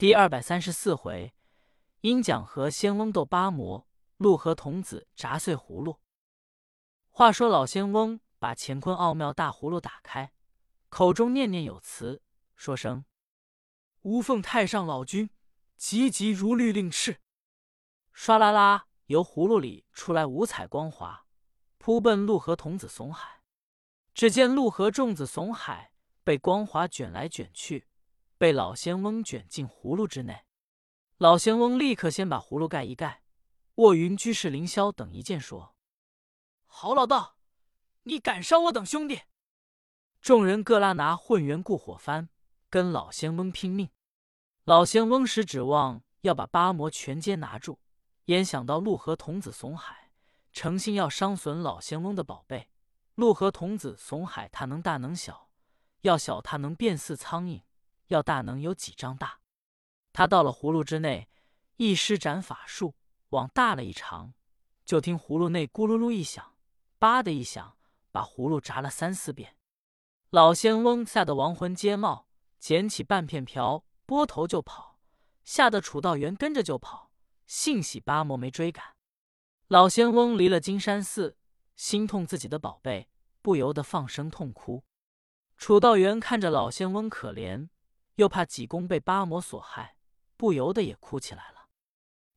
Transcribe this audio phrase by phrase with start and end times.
[0.00, 1.34] 第二百三十四回，
[2.00, 6.00] 鹰讲和仙翁斗八魔，陆河童子砸碎葫芦。
[7.10, 10.32] 话说老仙翁把乾坤奥妙大葫芦打开，
[10.88, 12.22] 口中念念有词，
[12.56, 13.04] 说声
[14.00, 15.28] ：“吾奉太上老君，
[15.76, 17.18] 急急如律令敕。”
[18.16, 21.26] 唰啦啦，由葫芦里出来五彩光华，
[21.76, 23.42] 扑奔陆河童子怂海。
[24.14, 25.92] 只见陆河众子怂海
[26.24, 27.89] 被光华卷来卷去。
[28.40, 30.46] 被老仙翁卷进葫芦之内，
[31.18, 33.22] 老仙翁立刻先把葫芦盖一盖。
[33.74, 35.74] 卧云居士凌霄等一见，说
[36.64, 37.36] ：“好老道，
[38.04, 39.20] 你敢伤我等兄弟！”
[40.22, 42.28] 众人各拉拿混元固火幡，
[42.70, 43.90] 跟老仙翁拼命。
[44.64, 47.78] 老仙翁时指望要把八魔全皆拿住，
[48.24, 50.12] 焉想到陆河童子怂海
[50.50, 52.70] 诚心要伤损老仙翁的宝贝。
[53.16, 55.50] 陆河童子怂海，他能大能小，
[56.00, 57.60] 要小他能变似苍蝇。
[58.10, 59.40] 要大能有几丈大？
[60.12, 61.28] 他到了葫芦之内，
[61.76, 62.94] 一施展法术，
[63.30, 64.34] 往大了一长，
[64.84, 66.56] 就听葫芦内咕噜噜一响，
[66.98, 67.76] 叭的一响，
[68.10, 69.56] 把葫芦砸了三四遍。
[70.30, 72.26] 老仙翁吓得亡魂皆冒，
[72.58, 74.98] 捡起半片瓢，拨头就跑，
[75.44, 77.12] 吓得楚道元跟着就跑。
[77.46, 78.84] 幸喜八魔没追赶。
[79.68, 81.36] 老仙翁离了金山寺，
[81.76, 83.08] 心痛自己的宝贝，
[83.40, 84.84] 不由得放声痛哭。
[85.56, 87.68] 楚道元看着老仙翁可怜。
[88.20, 89.96] 又怕济公被八魔所害，
[90.36, 91.70] 不由得也哭起来了。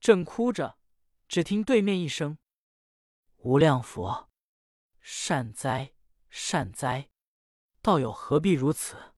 [0.00, 0.76] 正哭着，
[1.28, 2.36] 只听对面一声
[3.38, 4.28] ：“无量佛，
[5.00, 5.92] 善哉
[6.28, 7.10] 善哉！
[7.80, 9.14] 道友何必如此？”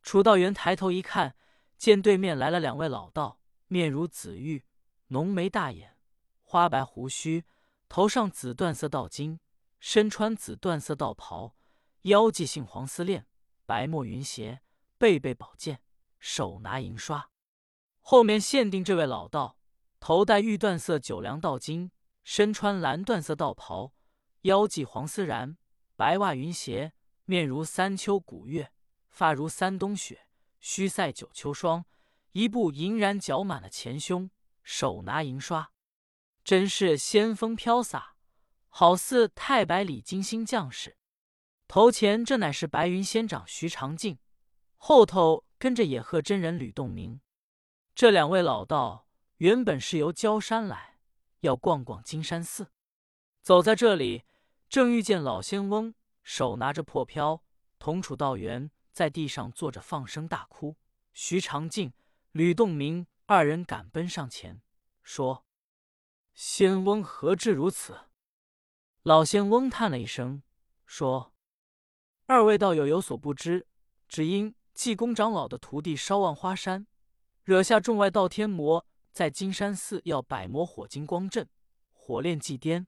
[0.00, 1.36] 楚道元抬头一看，
[1.76, 4.64] 见对面来了两位老道，面如紫玉，
[5.08, 5.96] 浓眉大眼，
[6.42, 7.44] 花白胡须，
[7.88, 9.40] 头上紫缎色道巾，
[9.80, 11.56] 身穿紫缎色道袍，
[12.02, 13.26] 腰系杏黄丝链，
[13.66, 14.60] 白墨云鞋。
[14.98, 15.82] 背背宝剑，
[16.18, 17.30] 手拿银刷。
[18.00, 19.58] 后面限定这位老道，
[19.98, 21.90] 头戴玉缎色九梁道巾，
[22.22, 23.94] 身穿蓝缎色道袍，
[24.42, 25.56] 腰系黄丝髯，
[25.96, 26.92] 白袜云鞋，
[27.24, 28.72] 面如三秋古月，
[29.08, 30.26] 发如三冬雪，
[30.60, 31.84] 须赛九秋霜。
[32.32, 34.28] 一步银髯绞满了前胸，
[34.64, 35.70] 手拿银刷，
[36.42, 38.16] 真是仙风飘洒，
[38.68, 40.96] 好似太白里金星将士。
[41.68, 44.18] 头前这乃是白云仙长徐长敬。
[44.86, 47.22] 后头跟着野鹤真人吕洞明，
[47.94, 49.08] 这两位老道
[49.38, 50.98] 原本是由焦山来，
[51.40, 52.70] 要逛逛金山寺。
[53.40, 54.24] 走在这里，
[54.68, 57.42] 正遇见老仙翁手拿着破瓢，
[57.78, 60.76] 同楚道元在地上坐着放声大哭。
[61.14, 61.94] 徐长进、
[62.32, 64.60] 吕洞明二人赶奔上前，
[65.02, 65.46] 说
[66.34, 68.00] ：“仙翁何至如此？”
[69.02, 70.42] 老仙翁叹了一声，
[70.84, 71.32] 说
[72.28, 73.66] ：“二位道友有所不知，
[74.06, 76.86] 只因……”济公长老的徒弟烧万花山，
[77.44, 81.48] 惹下众外道天魔，在金山寺要百魔火金光阵，
[81.92, 82.86] 火炼祭颠。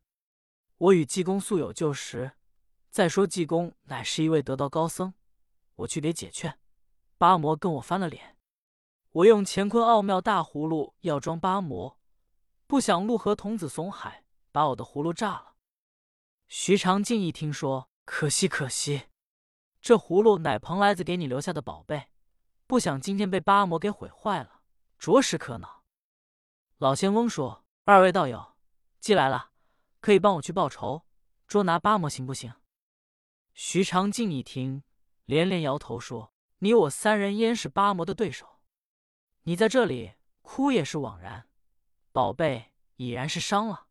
[0.78, 2.32] 我与济公素有旧识，
[2.90, 5.14] 再说济公乃是一位得道高僧，
[5.76, 6.58] 我去得解劝。
[7.16, 8.36] 八魔跟我翻了脸，
[9.12, 11.98] 我用乾坤奥妙大葫芦要装八魔，
[12.66, 15.54] 不想陆河童子怂海把我的葫芦炸了。
[16.48, 19.04] 徐长进一听说，可惜可惜。
[19.86, 22.08] 这葫芦乃蓬莱子给你留下的宝贝，
[22.66, 24.62] 不想今天被八魔给毁坏了，
[24.98, 25.84] 着实可恼。
[26.78, 28.56] 老仙翁说：“二位道友，
[28.98, 29.52] 既来了，
[30.00, 31.06] 可以帮我去报仇，
[31.46, 32.52] 捉拿八魔，行不行？”
[33.54, 34.82] 徐长进一听，
[35.24, 38.58] 连连摇头说：“你我三人焉是八魔的对手？
[39.42, 41.48] 你在这里哭也是枉然，
[42.10, 43.86] 宝贝已然是伤了。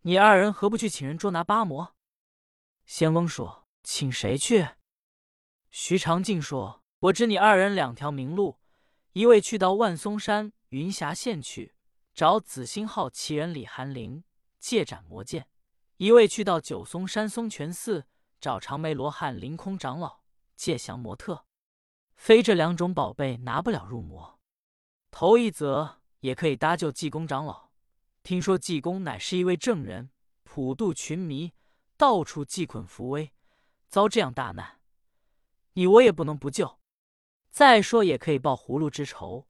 [0.00, 1.94] 你二人何不去请人捉拿八魔？”
[2.84, 3.65] 仙翁说。
[3.88, 4.70] 请谁去？
[5.70, 8.58] 徐长进说：“我知你二人两条明路，
[9.12, 11.72] 一位去到万松山云霞县去
[12.12, 14.24] 找紫星号奇人李寒林
[14.58, 15.44] 借斩魔剑；
[15.98, 18.06] 一位去到九松山松泉寺
[18.40, 20.22] 找长眉罗汉凌空长老
[20.56, 21.46] 借降魔特。
[22.16, 24.40] 非这两种宝贝拿不了入魔。
[25.12, 27.70] 头一则也可以搭救济公长老。
[28.24, 30.10] 听说济公乃是一位正人，
[30.42, 31.52] 普度群迷，
[31.96, 33.30] 到处济困扶危。”
[33.88, 34.80] 遭这样大难，
[35.72, 36.80] 你我也不能不救。
[37.50, 39.48] 再说也可以报葫芦之仇。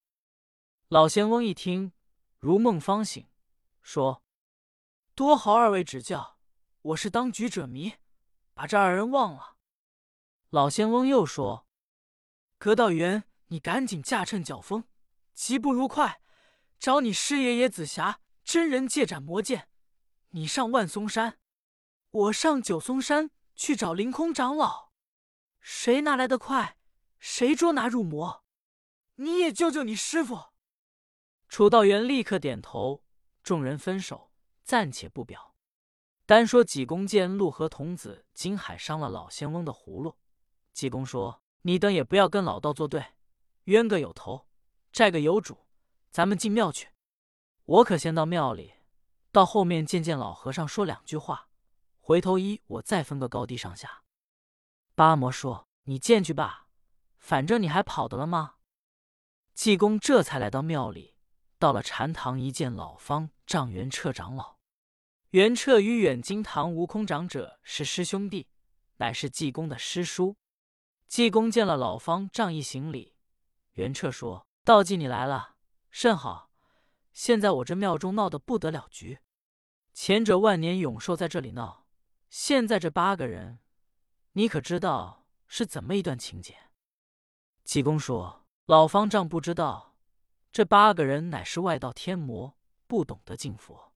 [0.89, 1.93] 老仙翁一听，
[2.39, 3.27] 如梦方醒，
[3.83, 4.23] 说
[5.17, 6.39] ：“多好二位指教，
[6.83, 7.95] 我是当局者迷，
[8.55, 9.57] 把这二人忘了。”
[10.51, 11.67] 老仙翁又说
[12.59, 14.85] ：“葛道元，你赶紧驾乘角风，
[15.35, 16.21] 疾步如快，
[16.79, 19.69] 找你师爷爷紫霞真人借斩魔剑。
[20.29, 21.41] 你上万松山，
[22.11, 24.91] 我上九松山。”去找凌空长老，
[25.61, 26.77] 谁拿来的快，
[27.19, 28.45] 谁捉拿入魔。
[29.17, 30.39] 你也救救你师傅。”
[31.49, 33.03] 楚道元立刻点头，
[33.43, 34.31] 众人分手，
[34.63, 35.55] 暂且不表。
[36.27, 40.17] 单说济公见陆河童子金海伤了老仙翁的葫芦，
[40.73, 43.15] 济公说：“你等也不要跟老道作对，
[43.65, 44.49] 冤个有头，
[44.93, 45.67] 债个有主，
[46.11, 46.89] 咱们进庙去。
[47.65, 48.75] 我可先到庙里，
[49.31, 51.46] 到后面见见老和尚说两句话，
[52.07, 54.05] 回头一我再分个高低上下。”
[54.95, 56.69] 八魔说：“你进去吧，
[57.17, 58.59] 反正你还跑得了吗？”
[59.55, 61.17] 济公这才来到庙里，
[61.59, 64.59] 到了禅堂一见老方丈元彻长老。
[65.31, 68.47] 元彻与远金堂悟空长者是师兄弟，
[68.99, 70.37] 乃是济公的师叔。
[71.09, 73.17] 济公见了老方丈一行礼，
[73.73, 75.57] 元彻说：“道济你来了，
[75.91, 76.53] 甚好。
[77.13, 79.19] 现在我这庙中闹得不得了局，
[79.93, 81.86] 前者万年永寿在这里闹，
[82.39, 83.61] 现在这八个人，
[84.33, 86.55] 你可知道是怎么一段情节？”
[87.65, 89.97] 济公说：“老方丈不知道，
[90.53, 93.95] 这八个人乃是外道天魔，不懂得敬佛。”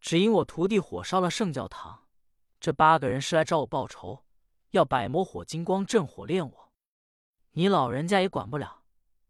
[0.00, 2.06] 只因我徒弟火烧了圣教堂，
[2.60, 4.22] 这八个人是来找我报仇，
[4.72, 6.72] 要百魔火金光镇火炼我。
[7.52, 8.82] 你老人家也管不了，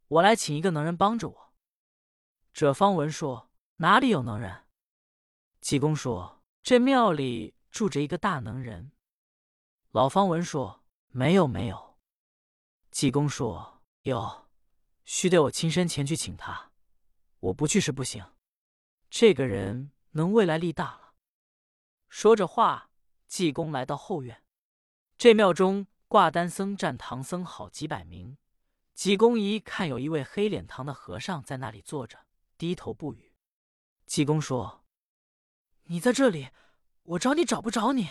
[0.08, 1.52] 我来请一个能人帮着我。
[2.52, 4.64] 者方文说：“哪里有能人？”
[5.62, 8.92] 济公说：“这庙里住着一个大能人。”
[9.90, 11.98] 老方文说：“没有，没有。”
[12.92, 14.46] 济公说：“有，
[15.04, 16.70] 须得我亲身前去请他，
[17.40, 18.24] 我不去是不行。
[19.10, 21.14] 这个人。”能未来力大了。
[22.10, 22.90] 说着话，
[23.26, 24.44] 济公来到后院。
[25.16, 28.36] 这庙中挂单僧占唐僧好几百名。
[28.92, 32.26] 济公一看，有一位黑脸堂的和尚在那里坐着，
[32.58, 33.32] 低头不语。
[34.04, 34.84] 济公说
[35.84, 36.50] ：“你在这里，
[37.02, 38.10] 我找你找不着你。”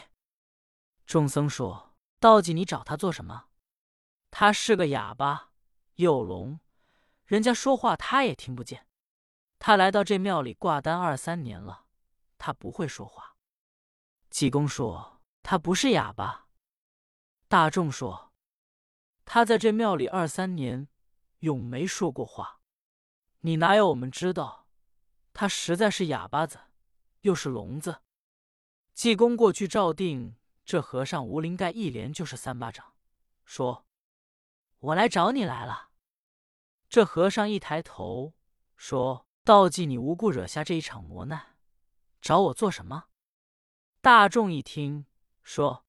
[1.06, 3.46] 众僧说：“道济，你找他做什么？
[4.30, 5.52] 他是个哑巴，
[5.96, 6.60] 又聋，
[7.26, 8.88] 人家说话他也听不见。
[9.60, 11.86] 他来到这庙里挂单二三年了。”
[12.38, 13.36] 他不会说话。
[14.30, 16.48] 济公说：“他不是哑巴。”
[17.48, 18.32] 大众说
[19.26, 20.88] ：“他在这庙里二三年，
[21.40, 22.62] 永没说过话。
[23.42, 24.68] 你哪有我们知道？
[25.34, 26.60] 他实在是哑巴子，
[27.22, 28.02] 又是聋子。”
[29.02, 32.94] 济公过去照定，这和尚无灵盖一连就是三巴掌，
[33.44, 33.88] 说
[34.78, 35.90] ：“我来找你来了。”
[36.88, 38.36] 这和尚一抬头
[38.78, 41.58] 说：“道济，你无故惹下这一场磨难。”
[42.22, 43.06] 找我做什么？
[44.02, 45.08] 大众一听，
[45.42, 45.88] 说：“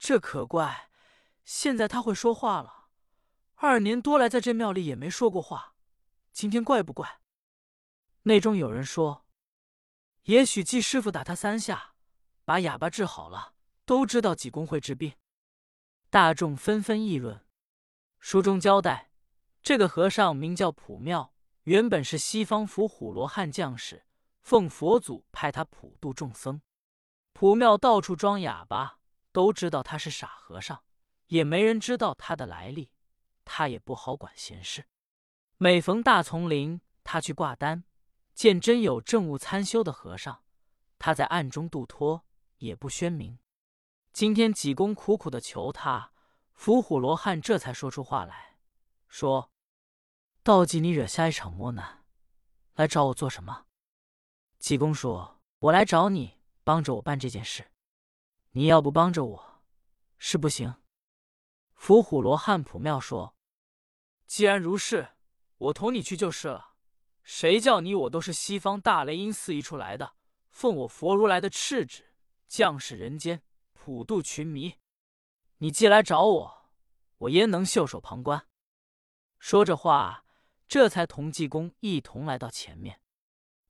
[0.00, 0.88] 这可怪，
[1.44, 2.86] 现在他会说话了。
[3.56, 5.74] 二年多来，在这庙里也没说过话，
[6.32, 7.20] 今天怪不怪？”
[8.24, 9.26] 内中有人说
[10.24, 11.93] ：“也许季师傅打他三下，
[12.44, 13.52] 把哑巴治好了。”
[13.86, 15.12] 都知道济公会治病。
[16.08, 17.44] 大众纷纷议论。
[18.18, 19.10] 书中交代，
[19.62, 24.06] 这个和尚名叫普妙，原本是西方伏虎罗汉将士。
[24.40, 26.62] 奉佛祖派他普度众僧，
[27.34, 28.98] 普庙到处装哑巴，
[29.32, 30.82] 都知道他是傻和尚，
[31.26, 32.90] 也没人知道他的来历。
[33.44, 34.86] 他也不好管闲事。
[35.58, 37.84] 每逢大丛林，他去挂单，
[38.34, 40.42] 见真有正悟参修的和尚，
[40.98, 42.24] 他在暗中度脱，
[42.58, 43.38] 也不宣明。
[44.12, 46.12] 今天济公苦苦的求他，
[46.52, 48.58] 伏虎罗汉这才说出话来，
[49.08, 49.50] 说
[50.42, 52.04] ：“道济，你惹下一场磨难，
[52.74, 53.66] 来找我做什么？”
[54.60, 57.72] 济公说：“我来找你，帮着我办这件事。
[58.52, 59.62] 你要不帮着我，
[60.16, 60.76] 是不行。”
[61.74, 63.36] 伏虎罗汉普妙说
[64.26, 65.08] ：“既然如是，
[65.58, 66.76] 我同你去就是了。
[67.24, 70.14] 谁叫你我都是西方大雷音寺一出来的，
[70.50, 72.13] 奉我佛如来的敕旨，
[72.56, 73.42] 降世人间，
[73.72, 74.76] 普度群迷。
[75.58, 76.70] 你既来找我，
[77.18, 78.46] 我焉能袖手旁观？”
[79.40, 80.24] 说着话，
[80.68, 83.00] 这才同济公一同来到前面。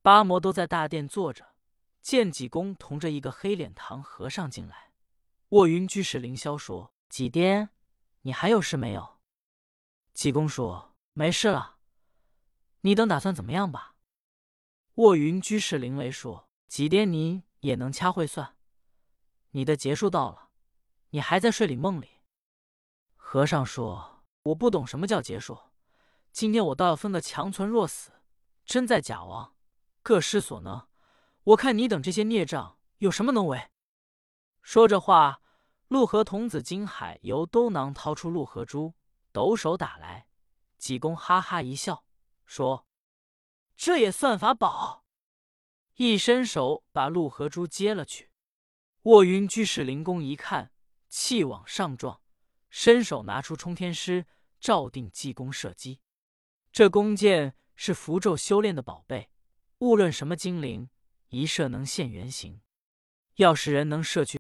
[0.03, 1.55] 八魔都在大殿坐着，
[2.03, 4.93] 见济公同着一个黑脸堂和尚进来。
[5.49, 7.71] 卧云居士凌霄说：“济癫，
[8.21, 9.19] 你还有事没有？”
[10.13, 11.79] 济公说：“没事了。
[12.83, 13.97] 你等打算怎么样吧？”
[14.97, 18.54] 卧云居士凌雷说：“济爹，你也能掐会算。
[19.55, 20.51] 你的劫数到了，
[21.11, 22.21] 你还在睡里梦里。”
[23.15, 25.59] 和尚说：“我不懂什么叫劫数。
[26.33, 28.11] 今天我倒要分个强存弱死，
[28.65, 29.55] 真在假亡。”
[30.03, 30.87] 各施所能，
[31.45, 33.71] 我看你等这些孽障有什么能为？
[34.61, 35.41] 说着话，
[35.89, 38.95] 陆河童子金海由兜囊掏出陆河珠，
[39.33, 40.27] 抖手打来。
[40.77, 42.05] 济公哈哈一笑，
[42.45, 42.87] 说
[43.77, 45.05] ：“这也算法宝。”
[45.97, 48.31] 一伸手把陆河珠接了去。
[49.05, 50.71] 卧云居士灵公一看，
[51.11, 52.23] 气往上撞，
[52.71, 54.25] 伸手拿出冲天师，
[54.59, 56.01] 照定济公射击。
[56.73, 59.29] 这弓箭是符咒修炼的宝贝，
[59.81, 60.89] 无论什么精灵，
[61.29, 62.63] 一射能现原形。
[63.35, 64.33] 要是人能射去